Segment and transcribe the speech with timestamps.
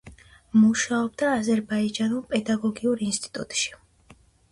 [0.59, 3.71] მუშაობდა აზერბაიჯანულ პედაგოგიურ ინსტიტუტში.